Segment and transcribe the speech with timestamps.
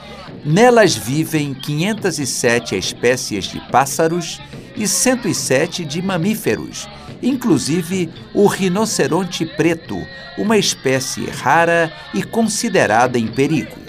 [0.44, 4.42] Nelas vivem 507 espécies de pássaros
[4.76, 6.90] e 107 de mamíferos,
[7.22, 9.98] inclusive o rinoceronte preto,
[10.38, 13.81] uma espécie rara e considerada em perigo.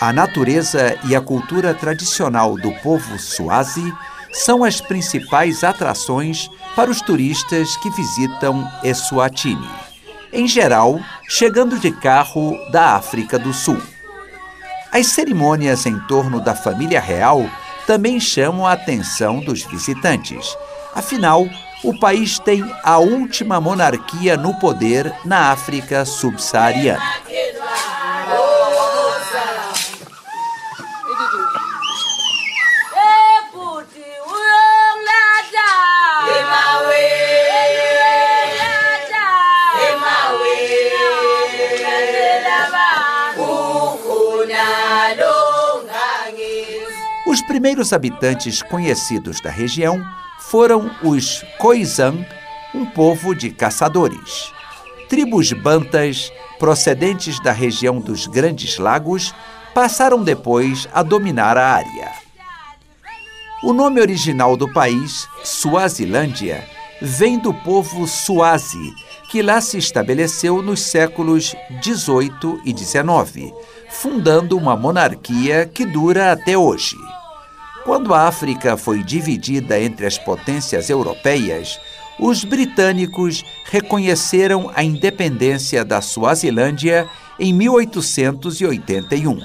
[0.00, 3.92] A natureza e a cultura tradicional do povo Swazi
[4.32, 9.68] são as principais atrações para os turistas que visitam Eswatini,
[10.32, 13.82] em geral, chegando de carro da África do Sul.
[14.92, 17.44] As cerimônias em torno da família real
[17.84, 20.56] também chamam a atenção dos visitantes.
[20.94, 21.48] Afinal,
[21.82, 27.02] o país tem a última monarquia no poder na África subsaariana.
[47.38, 50.04] Os primeiros habitantes conhecidos da região
[50.40, 52.26] foram os Khoisan,
[52.74, 54.52] um povo de caçadores.
[55.08, 59.32] Tribos bantas, procedentes da região dos Grandes Lagos,
[59.72, 62.10] passaram depois a dominar a área.
[63.62, 66.68] O nome original do país, Suazilândia,
[67.00, 68.92] vem do povo Suazi,
[69.30, 73.54] que lá se estabeleceu nos séculos 18 e 19,
[73.88, 76.96] fundando uma monarquia que dura até hoje.
[77.88, 81.80] Quando a África foi dividida entre as potências europeias,
[82.20, 87.08] os britânicos reconheceram a independência da Suazilândia
[87.40, 89.40] em 1881.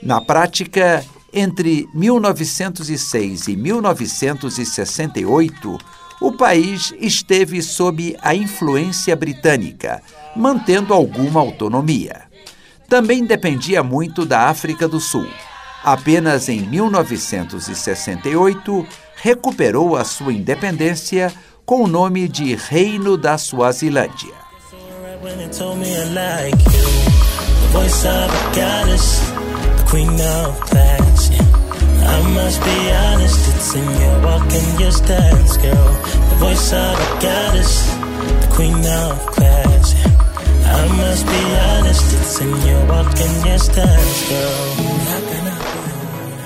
[0.00, 5.76] Na prática, entre 1906 e 1968,
[6.20, 10.00] o país esteve sob a influência britânica,
[10.36, 12.28] mantendo alguma autonomia.
[12.88, 15.26] Também dependia muito da África do Sul.
[15.82, 21.32] Apenas em 1968 recuperou a sua independência
[21.64, 24.38] com o nome de Reino da Suazilândia.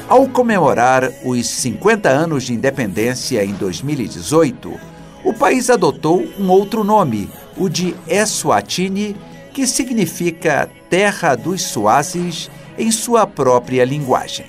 [0.08, 4.78] Ao comemorar os 50 anos de independência em 2018,
[5.24, 9.16] o país adotou um outro nome, o de Eswatini,
[9.52, 14.46] que significa Terra dos Suazes em sua própria linguagem.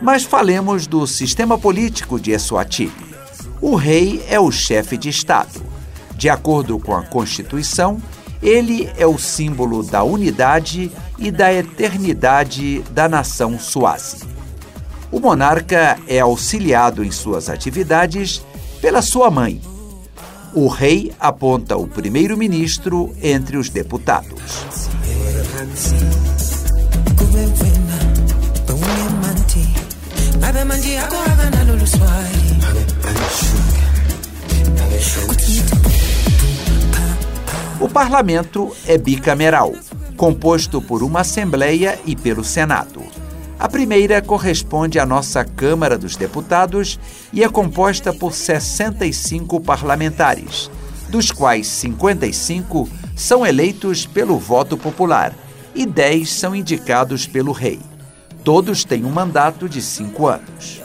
[0.00, 2.92] Mas falemos do sistema político de Eswatini.
[3.60, 5.64] O rei é o chefe de Estado.
[6.14, 8.00] De acordo com a Constituição,
[8.46, 14.22] ele é o símbolo da unidade e da eternidade da nação Suazi.
[15.10, 18.40] O monarca é auxiliado em suas atividades
[18.80, 19.60] pela sua mãe.
[20.54, 24.64] O rei aponta o primeiro-ministro entre os deputados.
[37.96, 39.72] Parlamento é bicameral,
[40.18, 43.02] composto por uma Assembleia e pelo Senado.
[43.58, 47.00] A primeira corresponde à nossa Câmara dos Deputados
[47.32, 50.70] e é composta por 65 parlamentares,
[51.08, 55.34] dos quais 55 são eleitos pelo voto popular
[55.74, 57.80] e 10 são indicados pelo rei.
[58.44, 60.82] Todos têm um mandato de cinco anos.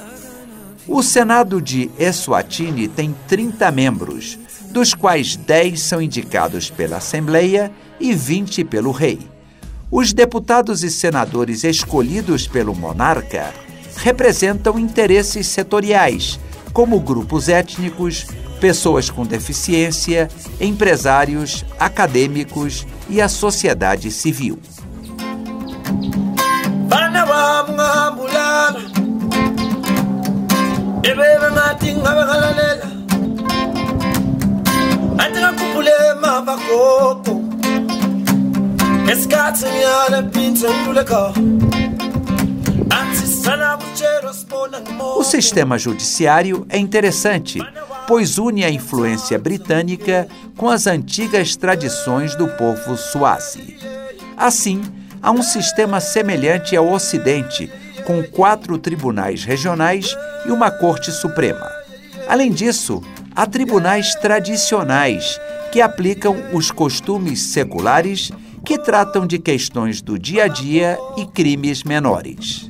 [0.87, 4.39] O Senado de Eswatini tem 30 membros,
[4.71, 9.19] dos quais 10 são indicados pela Assembleia e 20 pelo rei.
[9.91, 13.53] Os deputados e senadores escolhidos pelo monarca
[13.97, 16.39] representam interesses setoriais,
[16.71, 18.25] como grupos étnicos,
[18.61, 20.29] pessoas com deficiência,
[20.59, 24.59] empresários, acadêmicos e a sociedade civil.
[45.17, 47.59] O sistema judiciário é interessante,
[48.07, 50.25] pois une a influência britânica
[50.55, 53.77] com as antigas tradições do povo Swazi.
[54.37, 54.81] Assim,
[55.21, 57.69] há um sistema semelhante ao Ocidente,
[58.05, 60.15] com quatro tribunais regionais
[60.45, 61.69] e uma Corte Suprema.
[62.25, 63.03] Além disso,
[63.35, 65.37] há tribunais tradicionais
[65.73, 68.31] que aplicam os costumes seculares
[68.63, 72.69] que tratam de questões do dia a dia e crimes menores.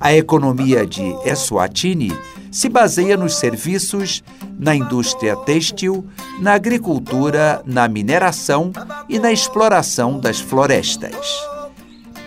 [0.00, 2.10] A economia de Eswatini
[2.50, 4.22] se baseia nos serviços,
[4.58, 6.04] na indústria têxtil,
[6.40, 8.72] na agricultura, na mineração
[9.08, 11.14] e na exploração das florestas.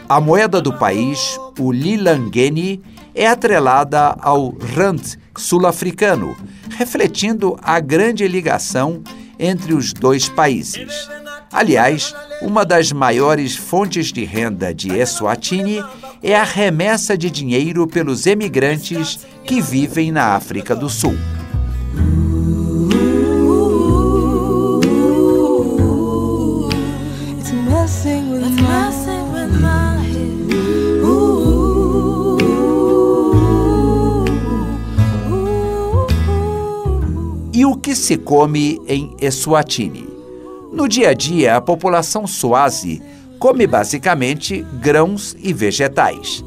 [0.07, 2.81] A moeda do país, o Lilangeni,
[3.15, 5.01] é atrelada ao rand
[5.35, 6.35] sul-africano,
[6.69, 9.01] refletindo a grande ligação
[9.39, 11.09] entre os dois países.
[11.53, 15.83] Aliás, uma das maiores fontes de renda de Eswatini
[16.21, 21.15] é a remessa de dinheiro pelos emigrantes que vivem na África do Sul.
[37.53, 40.12] E o que se come em Eswatini?
[40.83, 43.01] No dia a dia, a população Swazi
[43.39, 46.43] come basicamente grãos e vegetais.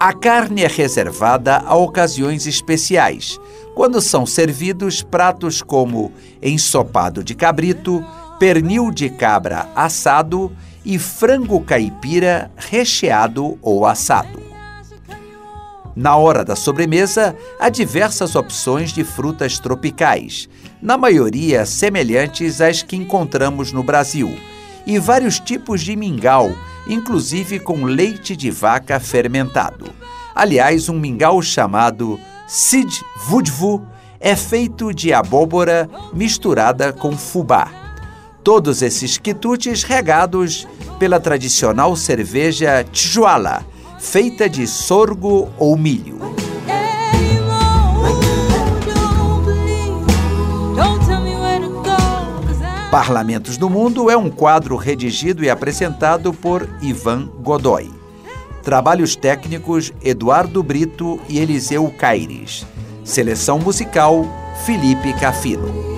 [0.00, 3.38] A carne é reservada a ocasiões especiais,
[3.74, 6.10] quando são servidos pratos como
[6.42, 8.02] ensopado de cabrito,
[8.38, 10.50] pernil de cabra assado
[10.82, 14.43] e frango caipira recheado ou assado.
[15.96, 20.48] Na hora da sobremesa, há diversas opções de frutas tropicais,
[20.82, 24.36] na maioria semelhantes às que encontramos no Brasil,
[24.84, 26.52] e vários tipos de mingau,
[26.88, 29.86] inclusive com leite de vaca fermentado.
[30.34, 32.18] Aliás, um mingau chamado
[32.48, 33.86] Sid Vudvu
[34.18, 37.70] é feito de abóbora misturada com fubá.
[38.42, 40.66] Todos esses quitutes regados
[40.98, 43.64] pela tradicional cerveja Tijuala,
[44.04, 46.18] feita de sorgo ou milho.
[52.90, 57.90] Parlamentos do Mundo é um quadro redigido e apresentado por Ivan Godoy.
[58.62, 62.64] Trabalhos técnicos Eduardo Brito e Eliseu Caires.
[63.02, 64.24] Seleção musical
[64.64, 65.93] Felipe Cafino.